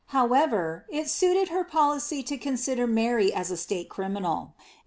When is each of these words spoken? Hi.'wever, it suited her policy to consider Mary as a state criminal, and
Hi.'wever, 0.07 0.87
it 0.89 1.11
suited 1.11 1.49
her 1.49 1.63
policy 1.63 2.23
to 2.23 2.35
consider 2.35 2.87
Mary 2.87 3.31
as 3.31 3.51
a 3.51 3.55
state 3.55 3.87
criminal, 3.87 4.55
and 4.57 4.65